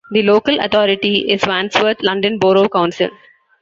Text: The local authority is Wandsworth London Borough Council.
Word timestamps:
The 0.09 0.23
local 0.23 0.59
authority 0.59 1.29
is 1.31 1.45
Wandsworth 1.45 2.01
London 2.01 2.39
Borough 2.39 2.67
Council. 2.67 3.11